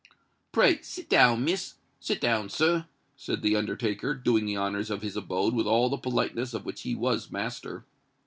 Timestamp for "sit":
0.81-1.07